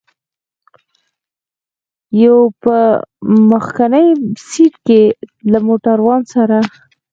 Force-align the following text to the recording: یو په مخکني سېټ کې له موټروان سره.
یو 2.23 2.37
په 2.63 2.77
مخکني 3.51 4.05
سېټ 4.49 4.73
کې 4.87 5.01
له 5.51 5.59
موټروان 5.67 6.21
سره. 6.33 6.57